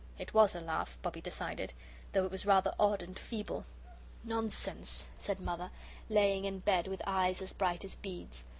[0.17, 1.73] It WAS a laugh, Bobbie decided,
[2.13, 3.65] though it was rather odd and feeble.
[4.23, 5.69] "Nonsense," said Mother,
[6.09, 8.43] laying in bed with eyes as bright as beads.